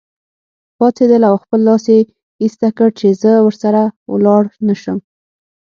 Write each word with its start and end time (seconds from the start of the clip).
پاڅېدله 0.77 1.27
او 1.31 1.35
خپل 1.43 1.59
لاس 1.67 1.85
یې 1.93 1.99
ایسته 2.41 2.67
کړ 2.77 2.89
چې 2.99 3.07
زه 3.21 3.31
ورسره 3.45 3.81
ولاړ 4.13 4.43
نه 4.67 4.75
شم. 4.81 4.97